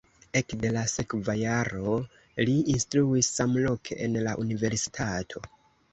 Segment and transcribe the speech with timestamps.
[0.39, 1.93] Ekde la sekva jaro
[2.47, 5.45] li instruis samloke en la universitato.